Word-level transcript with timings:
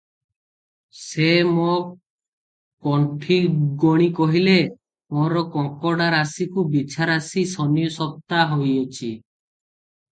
ସେ 1.01 1.27
ମୋ’ 1.57 1.75
କୋଷ୍ଠି 2.87 3.37
ଗଣି 3.85 4.09
କହିଲେ, 4.21 4.57
‘ମୋର 5.19 5.47
କକଡ଼ା 5.59 6.11
ରାଶିକୁ 6.19 6.67
ବିଛା 6.75 7.13
ରାଶି 7.15 7.49
ଶନିସପ୍ତା 7.57 8.45
ହୋଇଛି। 8.55 9.17